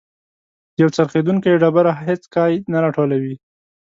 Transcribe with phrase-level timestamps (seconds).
[0.81, 3.35] یو څرخیدونکی ډبره هیڅ کای نه راټولوي.